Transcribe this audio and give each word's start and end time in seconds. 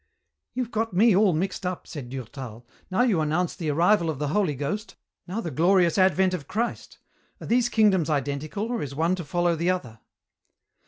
"You've 0.55 0.71
got 0.71 0.93
me 0.95 1.15
all 1.15 1.31
mixed 1.31 1.63
up," 1.63 1.85
said 1.85 2.09
Durtal. 2.09 2.65
"Now 2.89 3.03
you 3.03 3.21
announce 3.21 3.55
the 3.55 3.69
arrival 3.69 4.09
of 4.09 4.17
the 4.17 4.29
Holy 4.29 4.55
Ghost, 4.55 4.95
now 5.27 5.41
the 5.41 5.51
glorious 5.51 5.95
advent 5.99 6.33
of 6.33 6.47
Christ. 6.47 6.97
Are 7.39 7.45
these 7.45 7.69
kingdoms 7.69 8.09
identical 8.09 8.71
or 8.71 8.81
is 8.81 8.95
one 8.95 9.13
to 9.13 9.23
follow 9.23 9.55
the 9.55 9.69
other?" 9.69 9.99